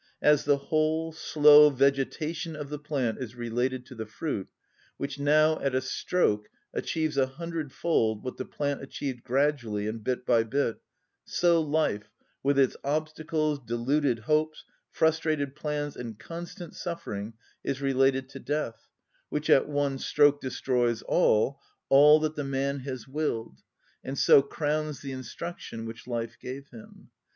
[0.23, 4.49] As the whole, slow vegetation of the plant is related to the fruit,
[4.97, 10.25] which now at a stroke achieves a hundredfold what the plant achieved gradually and bit
[10.25, 10.77] by bit,
[11.23, 12.09] so life,
[12.41, 17.33] with its obstacles, deluded hopes, frustrated plans, and constant suffering,
[17.63, 18.87] is related to death,
[19.29, 21.59] which at one stroke destroys all,
[21.89, 23.59] all that the man has willed,
[24.03, 27.11] and so crowns the instruction which life gave him.